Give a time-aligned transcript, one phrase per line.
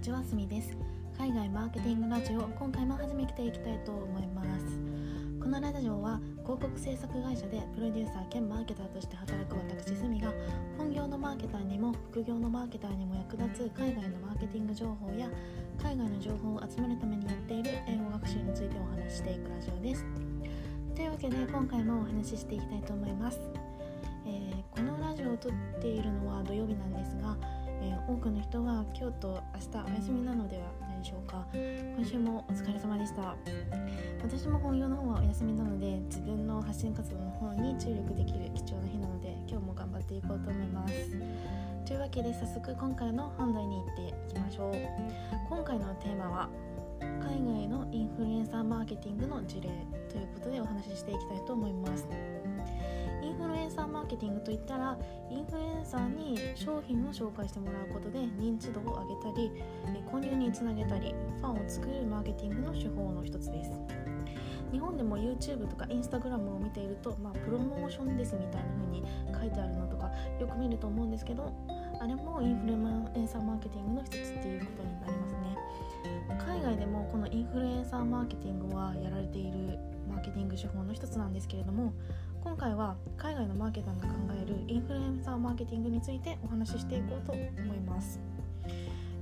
[0.00, 0.74] にちはすみです。
[1.18, 4.64] 海外マーケティングラジオ今回も始めていきたいと思います。
[5.38, 10.32] このラジオは広告制作会社でプロデューサー兼マーケターとして働く私すみが
[10.78, 15.28] 本業のマーケターにも副業のマーケターにも役立つ海外のマーケティング情報や
[15.82, 20.06] 海外の情報を集めるためにやっている英語学習についてお話ししていくラジオです。
[20.96, 23.38] というわけで今回もお話ししていきたいと思います、
[24.24, 27.36] えー、このラジオを撮っているのは土曜日なんですが、
[28.10, 31.46] 多くの人は今日と明日お休みなのではないでしょうか。
[31.54, 33.36] 今週もお疲れ様でした。
[34.20, 40.92] 私も本業の方はお休みなので自分の発信活動の方に注力できる貴重な日なので今日も頑張っていこうと思います。
[41.86, 44.74] というわけで早速今回の本題に行っていきましょう。
[45.48, 46.48] 今回のテーマは
[46.98, 49.68] 海外のインフルエンサーマーケティングの事例
[50.10, 52.08] ということでお話ししていきたいと思います。
[53.22, 54.98] インフルエンサーマーケティングといったら
[55.30, 59.52] インフルエンサーに商品を紹介してもらうことで認知度を上げたり
[60.10, 63.70] 購入につなげたりファンを作るマーケティングの手法の一つです。
[64.72, 71.52] 日本でも YouTube とか Instagram を見ていると、まあ、プロモーションですみたいな風に書いてあるのとかよく見ると思うんですけど
[72.00, 72.72] あれもインフル
[73.20, 75.40] エンサーマーケティングの一つっていうことになりますね。
[76.38, 81.92] 海外でもこのインフルエンサーマーケティングはやられているマーケティング手法の一つなんですけれども
[82.42, 87.40] 今回は海外のマーケターが考えるインフルエンサーマーケティングについてお話ししていこうと思
[87.74, 88.18] います、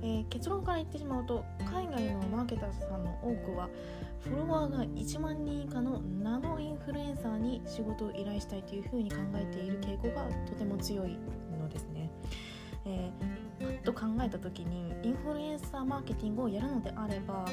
[0.01, 3.69] えー、結論から言ってしまうと海外のマーケターさんの多くは
[4.23, 11.17] フォロワーが1万人以下のナノインフルエンサーに仕事を依頼したいというふうに考えている傾向がとても強い
[11.59, 12.09] のですね、
[12.85, 17.45] えー、パッと考えた時にインフルエンサーマーケティングをやるのであれば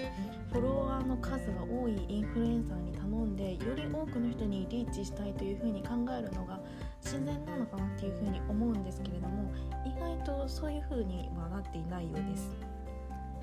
[0.52, 6.60] フォロワーの数が多いインフルエンサーに頼んでより多くの人にリーチしたいというふうに考えるのが
[7.02, 9.52] 自然なのかなっていうふうに思うんですけれども
[9.84, 12.50] 意外とそういうふうにはなっていないようです。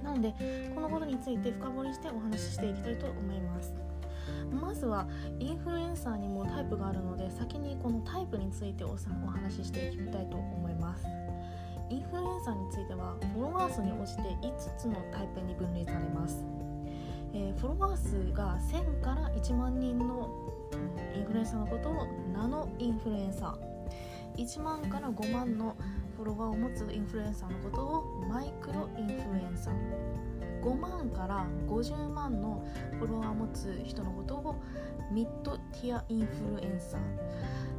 [0.03, 0.33] なので
[0.75, 3.73] このことについて深掘りしてお話ししていきたいと思います。
[4.51, 5.07] まずは
[5.39, 11.05] インフルエンサーにもタイプがあるので先にこのタイプについてお話ししていきたいと思います。
[11.93, 16.43] インフルエンサーについてはフォロワー数に応じて5つのタイプに分類されます。
[17.35, 20.27] えー、フォロワー数が1000から1万人の、
[21.15, 24.43] インフルエンサーのことをナノインフルエンサー。
[24.43, 25.75] 1万から5万の
[26.17, 29.73] フォロワーを持つインフルエンサーのことをマイクロインフルエンサー。
[30.63, 32.65] 5万から50万の
[32.97, 34.55] フォロワーを持つ人のことを
[35.11, 37.01] ミッドティアインフルエンサー、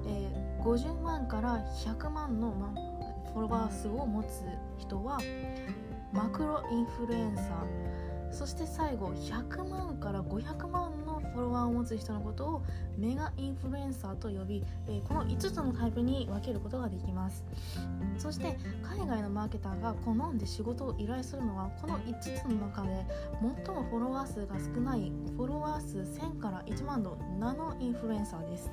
[0.06, 2.72] えー、50万から100万の、ま、
[3.34, 4.44] フォロワー数を持つ
[4.78, 5.18] 人は
[6.12, 7.94] マクロインフルエンサー。
[8.30, 12.62] そして最後100万から500万のフォロワーを持つ人のことを
[12.96, 17.44] メガインフルエンサーと呼び、え、この5つのタイプに分けることができます。
[18.18, 23.04] そして海外のマーケターが好んで仕事を依頼するのはこの5つの中で
[23.66, 28.70] 最もフォロワー数が少ないフォロワー数1000から1万のナノインフルエンサーです。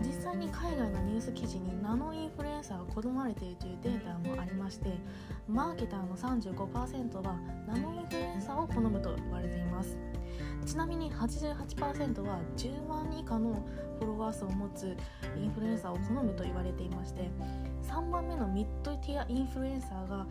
[0.00, 4.98] 実際に海外のニュース記事にナノインフルエンサーが好まれているというデータもありまして
[5.48, 9.98] マーケターの35%はナノインフルエンサーを好むと言われています。
[10.66, 13.64] ちなみに88%は10万以下の
[13.98, 14.96] フォロワー数を持つ
[15.36, 17.30] インフルエンサーを好むと言われていまして
[17.82, 20.26] 3番目のミッドティアインフルエンサーが、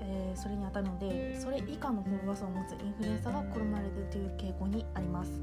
[0.00, 5.40] えー、それに当たるのでそれ以下のフォロワー数を持つインフルエンサーが好まれているという傾向にあります。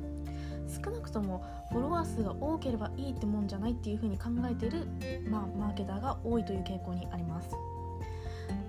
[0.67, 4.87] 少なくともフォロワー数が多ければいいってもんじゃないっていうふうに考えている、
[5.29, 7.49] まあ、マーケターが多いという傾向にあります。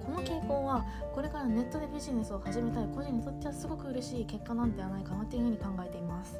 [0.05, 6.39] この傾向はこれからネットでビジネスを始めたい個人にとってはすごく嬉しい結果なんではないかなというふうに考えています。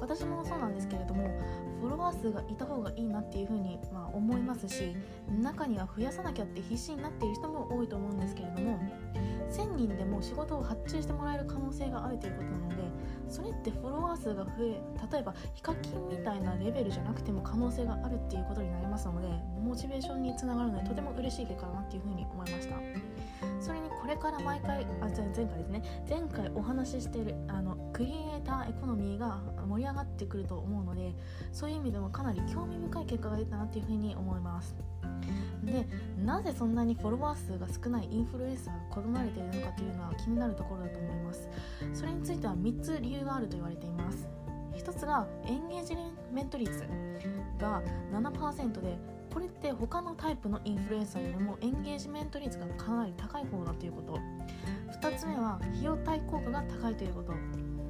[0.00, 1.28] 私もそうなんですけれども
[1.80, 4.96] フォロワー数がいた方がいいなっていうふうに、まあ、思いますし
[5.42, 8.78] 中には増やさなきゃって必死になっている人も多いと思うんですけれども
[9.50, 12.76] 1000人でも仕事を発注してもらえる可能性があるということなので
[13.28, 14.80] それってフォロワー数が増え
[15.12, 19.28] 例えばヒカキンみたいなレベルじゃなくても可能性があるっていうことになりますので
[19.60, 22.76] モチベーションにつながるのでとても嬉しい結果だなっていうふうに思いました。
[23.60, 25.82] それにこれから毎回あ前回ですね。
[26.08, 31.14] 前回お話ししているあのクリエイターエコノミーが盛り上がってくると思うので
[31.52, 34.74] そういう意味でもかなり興味深い結果が出たなっていうふうに思います。
[35.64, 35.86] で
[36.24, 41.48] なぜそんなにフォロワー数が少ないインフルエンサーが好まれているのかというのは気になるところだと思います。
[41.92, 44.28] それについては3つ理由があると言われています。
[44.74, 45.96] 1つがエンゲージ
[46.32, 46.84] メント率
[47.58, 47.82] が
[48.12, 48.96] 7%で
[49.32, 54.18] これって他のタイプのインフルエンサーよりもエンゲージメント率がかなり高い方だということ。
[55.00, 57.32] 2つ目は費用対効果が高いということ。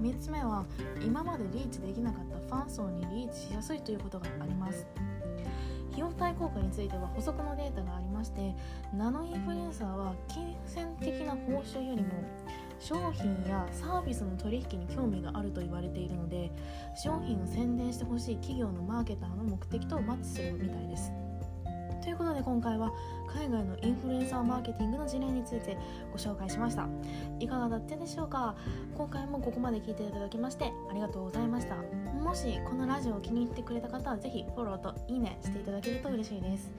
[0.02, 0.64] 3つ目は
[1.04, 4.86] 今までリーチできなかったファン層にリーチしやすいということがあります。
[5.98, 8.54] 費用対効果については補足のデータがありまして
[8.94, 12.08] ナノインフルエンサーは金銭的な報酬よりも
[12.78, 16.52] 商品やサービスの取引に興味があると言われているので
[16.94, 21.10] 商品を宣伝してほしい企業のマーケターの目的とマッチするみたいです。
[22.00, 22.92] ということで今回は
[23.34, 25.76] 海外のインフルエンサーマーケティングの事例について
[26.10, 26.88] ご紹介しました。
[27.38, 28.56] いかがだったでしょうか？
[28.96, 31.76] 今回もここまで聞いていただきましてありがとうございました。
[32.22, 36.70] もしこのラジオを気に入ってくれた方はぜひフォローといいねしていただけると嬉しいです。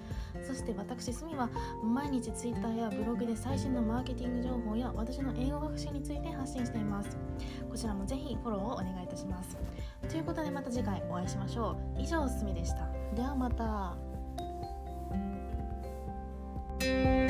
[0.48, 1.50] そして私すみは
[1.84, 7.18] 毎日 Twitter やブログで最新のマーケティング情報や私の英語学習について発信しています。
[7.70, 9.58] こちらもぜひフォローをお願いいたします。
[10.08, 12.02] ということでまた次回お会いしましょう。
[12.02, 12.90] 以上すみでした。
[13.16, 14.09] ではまた。
[16.82, 17.29] Música